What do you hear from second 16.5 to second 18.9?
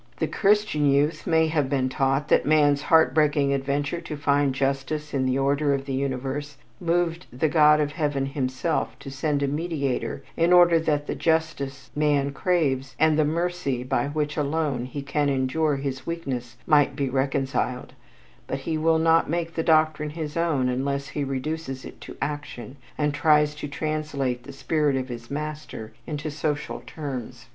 might be reconciled, but he